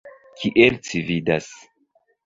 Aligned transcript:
Kiel 0.39 0.79
ci 0.89 1.05
vidas. 1.11 1.55